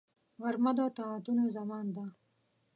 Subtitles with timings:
[0.41, 2.05] غرمه د طاعتونو زمان ده